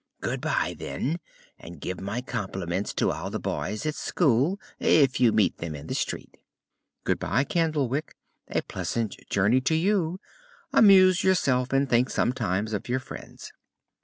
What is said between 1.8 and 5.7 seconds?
my compliments to all the boys at school, if you meet